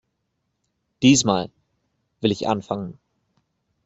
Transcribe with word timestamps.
Diesmal 1.03 1.51
will 2.21 2.31
ich 2.31 2.47
anfangen. 2.47 2.97